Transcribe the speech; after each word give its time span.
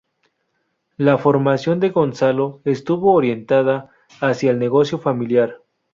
La 0.97 1.19
formación 1.19 1.79
de 1.79 1.89
Gonzalo 1.91 2.59
estuvo 2.65 3.13
orientada 3.13 3.91
hacia 4.19 4.49
el 4.49 4.57
negocio 4.57 4.97
familiar. 4.97 5.61